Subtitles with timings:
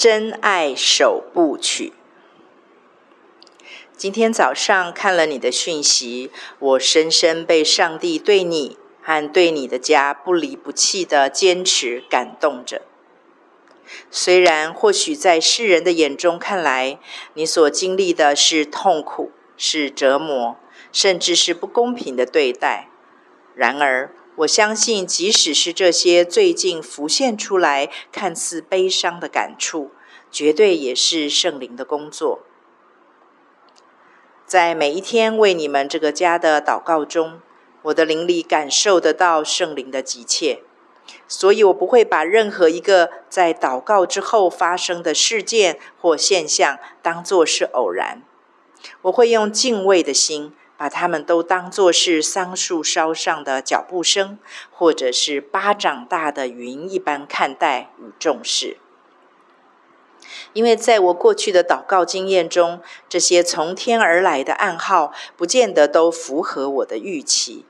[0.00, 1.92] 真爱首部曲。
[3.98, 12.80] 今天早上看了你的讯息，我深深被上帝对你和对你的家不离不弃的坚持感动着。
[14.10, 16.98] 虽然或许在世人的眼中看来，
[17.34, 20.56] 你所经历的是痛苦、是折磨，
[20.90, 22.88] 甚至是不公平的对待，
[23.54, 29.90] 然而我相信，即使是这些最近浮现出来、看似悲伤的感触，
[30.30, 32.40] 绝对也是圣灵的工作。
[34.46, 37.40] 在每一天为你们这个家的祷告中，
[37.82, 40.64] 我的灵里感受得到圣灵的急切，
[41.28, 48.22] 所以我不会把任何一个在祷告之后发生的事件或现象当作是偶然。
[49.02, 54.36] 我会用敬畏的心，把它们都当作是桑树梢上的脚步声，
[54.72, 58.78] 或者是巴掌大的云一般看待与重视。
[60.52, 67.66] 因为在我过去的祷告经验中，这些从天而来的暗号，不见得都符合我的预期，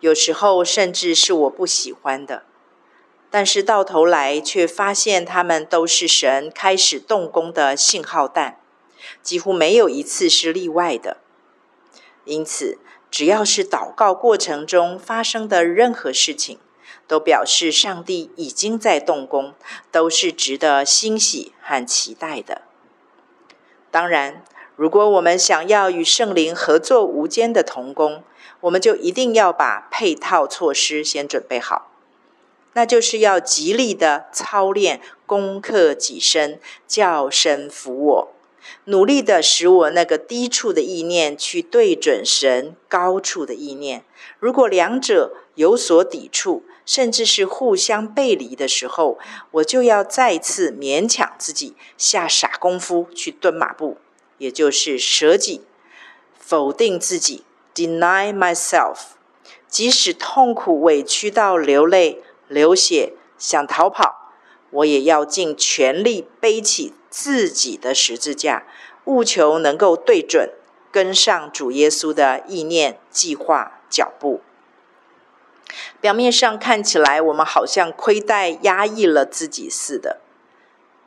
[0.00, 2.44] 有时候甚至是我不喜欢的。
[3.30, 8.60] 但是到头来，却发现他们都是神开始动工的信号弹，
[9.22, 11.16] 几乎没有一次是例外的。
[12.24, 12.78] 因此，
[13.10, 16.58] 只要是祷告过程中发生的任何事情，
[17.06, 19.54] 都表示上帝已经在动工，
[19.90, 22.62] 都是值得欣喜和期待的。
[23.90, 24.42] 当然，
[24.76, 28.24] 如果我们想要与圣灵合作无间的同工，
[28.60, 31.92] 我们就一定要把配套措施先准备好，
[32.72, 38.28] 那就是要极力的操练攻克己身，叫神服我，
[38.86, 44.04] 努力的使我那个低处的意念去对准神高处的意念。
[44.40, 49.18] 如果两者有所抵触，甚至是互相背离的时候，
[49.52, 53.98] 我就要再次勉强自己下傻功夫去蹲马步，
[54.38, 55.62] 也就是舍己、
[56.38, 57.44] 否定自己
[57.74, 59.14] （deny myself）。
[59.66, 64.30] 即使痛苦委屈到流泪、流血、想逃跑，
[64.70, 68.66] 我也要尽全力背起自己的十字架，
[69.06, 70.50] 务求能够对准、
[70.92, 74.42] 跟上主耶稣的意念、计划、脚步。
[76.00, 80.20] 表面上看起来，我们好像亏待、压抑了自己似的，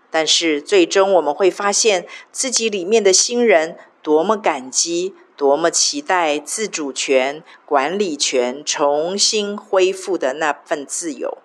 [0.10, 11.38] 但是最终我们会发现自己里面的新人多么感激，多么期待自主权、管理权重新恢复的那份自由。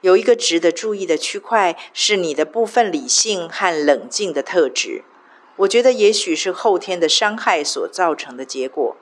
[0.00, 5.02] 有一个值得注意的区块，是你的部分理性和冷静的特质。
[5.56, 8.96] 我觉得也许是后天的伤害所造成的结果。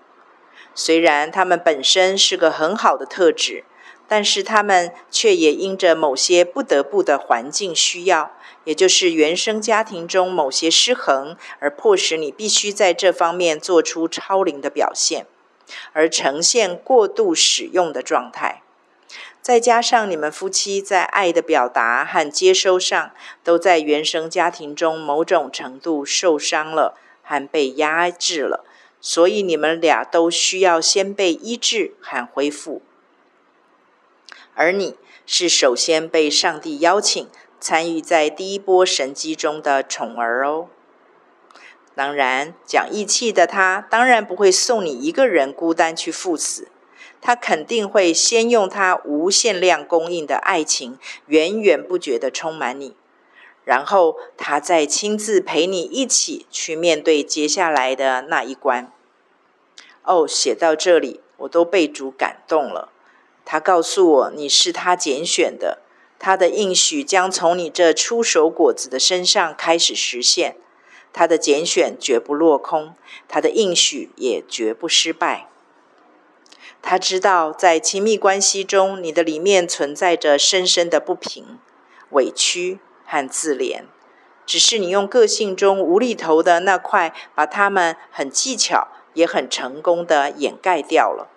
[0.74, 3.64] 虽然他们本身是个很好的特质，
[4.08, 8.32] 但是他们却也因着某些不得不的环境需要，
[8.64, 15.26] 也就是原生家庭中某些失衡，而迫使你必须在这方面做出超龄的表现，
[15.92, 18.62] 而呈现过度使用的状态。
[19.40, 23.10] 再加上你们夫妻在爱的表达和接收上，
[23.42, 28.64] 都在原生家庭中某种程度受伤了和被压制了。
[29.04, 32.80] 所以你们俩都需要先被医治和恢复，
[34.54, 34.96] 而你
[35.26, 40.68] 是首先被上帝邀请参与在第一波神迹中的宠儿哦。
[41.96, 46.68] 当然，讲义气的他当然不会送你一个人孤单去赴死，
[47.20, 50.96] 他肯定会先用他无限量供应的爱情，
[51.26, 52.96] 源源不绝的充满你。
[53.64, 58.92] 然后他再亲自陪你一起去面对接下来的那一关。
[60.04, 62.90] 哦，写到这里，我都被主感动了。
[63.44, 65.78] 他告诉我，你是他拣选的，
[66.18, 70.56] 他的应许将从你这出手果子的身上开始实现。
[71.12, 72.94] 他的拣选绝不落空，
[73.28, 75.48] 他的应许也绝不失败。
[76.80, 81.58] 他知道，在亲密关系中，你的里面存在着深深的不平、
[82.10, 82.80] 委屈。
[83.12, 83.82] 和自怜，
[84.46, 91.28] 只是你用个性中无厘头的那块，把他们很技巧也很成功的掩盖掉了。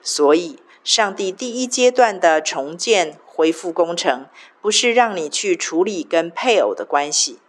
[0.00, 4.26] 所以，上帝第一阶段的重建恢复工程，
[4.62, 7.40] 不是让你去处理跟配偶的关系，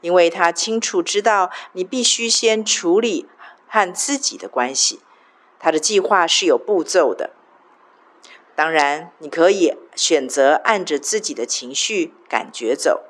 [0.00, 3.26] 因为他清楚知道你必须先处理
[3.66, 5.00] 和自己的关系。
[5.58, 7.30] 他的计划是有步骤的。
[8.58, 13.04] 当然，你可以选择按着自己的情绪、感觉走，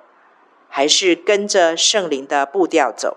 [0.68, 3.16] 还是跟着圣灵的步调走。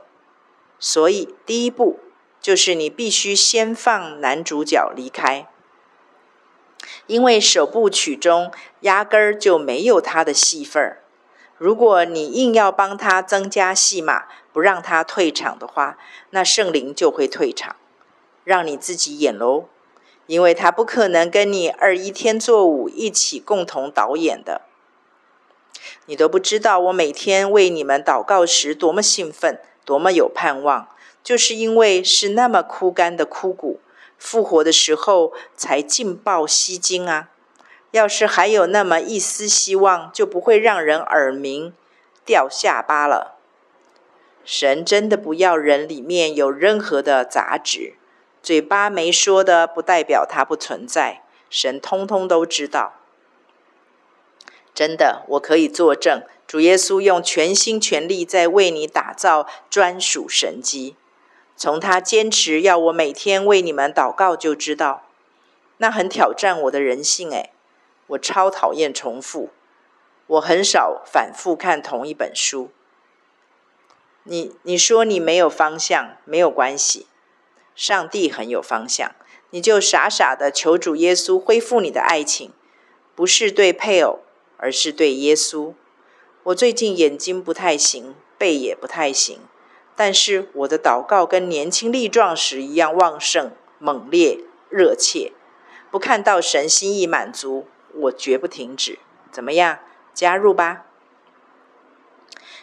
[0.80, 2.00] 所以，第一步
[2.40, 5.50] 就是你必须先放男主角离开，
[7.06, 8.50] 因为首部曲中
[8.80, 11.04] 压根儿就没有他的戏份儿。
[11.58, 15.98] 如果你硬要帮他增加戏码，不让他退场的话，
[16.30, 17.76] 那圣灵就会退场，
[18.46, 19.66] 让你自己演喽。
[20.32, 24.62] 因为他不可能跟你二一天作五一起共同导演的。
[26.06, 30.88] 你都不知道，我每天为你们祷告时多么兴奋，多么有盼望，
[31.22, 33.82] 就是因为是那么枯干的枯骨，
[34.18, 37.30] 复活的时候才劲爆吸睛啊！
[37.92, 41.74] 要是还有那么一丝希望，就不会让人耳鸣、
[42.24, 43.36] 掉下巴了。
[44.46, 47.96] 神真的不要人里面有任何的杂质，
[48.42, 51.22] 嘴巴没说的，不代表它不存在。
[51.50, 52.94] 神通通都知道。
[54.74, 60.96] 真的，我可以作证，主耶稣用全心全力在为你打造专属神机。
[61.58, 65.04] 从他坚持要我每天为你们祷告就知道，
[65.78, 67.52] 那很挑战我的人性诶。
[68.08, 69.52] 我超讨厌重复，
[70.28, 72.72] 我很少反复看同一本书。
[74.24, 77.08] 你你说你没有方向，没有关系，
[77.76, 79.12] 上帝很有方向，
[79.50, 82.52] 你就傻傻的求主耶稣恢复你的爱情，
[83.16, 84.20] 不是对配偶，
[84.58, 85.74] 而是对耶稣。
[86.44, 89.40] 我最近眼睛不太行，背也不太行，
[89.96, 94.40] 但是我的祷告跟年轻力壮时一样旺盛、猛烈、
[94.70, 95.32] 热切，
[95.92, 97.68] 不看到神心意满足。
[97.94, 99.00] 我绝不停止，
[99.32, 99.80] 怎么样？
[100.14, 100.86] 加入吧。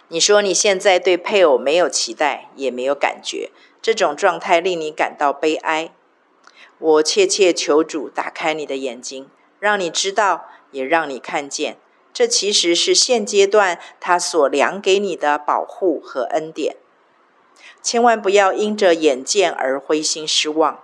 [0.09, 5.91] 你说你现在对配偶没有期待，也没有感觉，这种状态令你感到悲哀。
[6.79, 9.29] 我切切求主打开你的眼睛，
[9.59, 11.77] 让你知道，也让你看见，
[12.13, 16.77] 这其实是现阶段他所量给你的保护和恩典。
[17.83, 20.81] 千万不要因着眼见而灰心失望。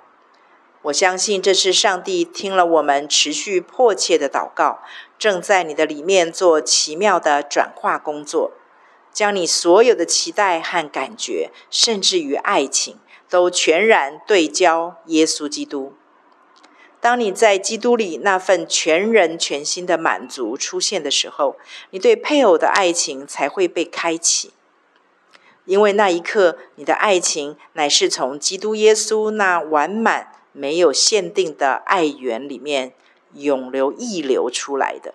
[0.83, 4.81] 我相信这是上帝听了我们持续迫切的祷告，
[5.19, 8.53] 正在你的里面做奇妙的转化工作，
[9.15, 12.99] 将你所有的期待和感觉，甚至于爱情，
[13.31, 15.95] 都全然对焦耶稣基督。
[17.01, 21.57] 当你在基督里那份全人全心的满足出现的时候，
[21.91, 24.53] 你对配偶的爱情才会被开启，
[25.65, 30.33] 因为那一刻，你的爱情乃是从基督耶稣那完满。
[30.57, 32.95] 没有限定的爱源里面
[33.33, 35.15] 涌流溢流出来的，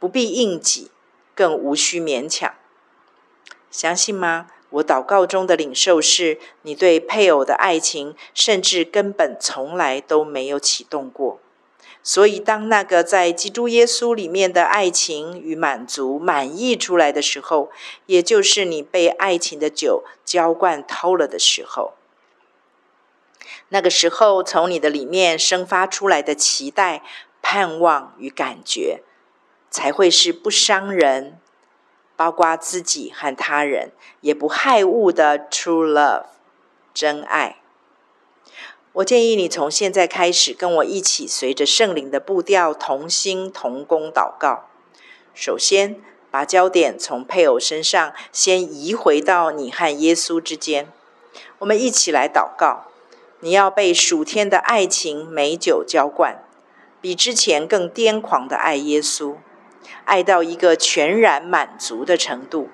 [0.00, 0.90] 不必硬挤，
[1.32, 2.52] 更无需勉强。
[3.70, 4.48] 相信吗？
[4.70, 11.40] 我祷告中的领受是，你对配偶的爱情，甚至根本从来都没有启动过。
[12.02, 17.70] 所以，当那个在基督耶稣里面的爱情与满足满溢出来的时候，
[18.06, 21.94] 也就是你被爱情的酒浇灌透了的时候。
[23.68, 27.02] 那个时候，从你的里面生发出来的期待、
[27.42, 29.02] 盼望与感觉，
[29.68, 31.38] 才会是不伤人，
[32.20, 36.24] 包括自己和他人，也不害物的 true love，
[36.92, 37.56] 真爱。
[38.92, 44.68] 我建议你从现在开始跟我一起，随着圣灵的步调，同心同工祷告。
[45.32, 45.98] 首先，
[46.30, 50.92] 把焦点从配偶身上先移回到你和耶稣之间。
[51.60, 52.88] 我们一起来祷告。
[53.38, 56.44] 你要被属天的爱情美酒浇灌，
[57.00, 59.36] 比之前更癫狂的爱耶稣，
[60.04, 62.68] 爱到一个全然满足的程度。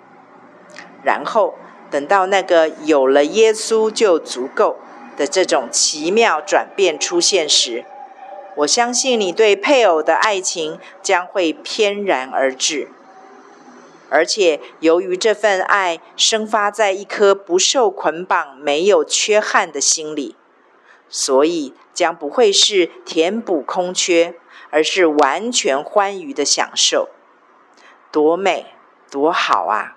[1.03, 1.55] 然后
[1.91, 4.77] 等到那个有了耶稣就足够
[5.17, 7.85] 的这种奇妙转变出现时，
[8.57, 12.89] 我相信你对配偶的爱情将会翩然而至，
[14.11, 20.35] 而且由于这份爱生发在一颗不受捆绑、没有缺憾的心里。
[21.09, 24.35] 所以将不会是填补空缺，
[24.71, 27.09] 而是完全欢愉的享受，
[28.11, 28.75] 多美，
[29.11, 29.96] 多好啊！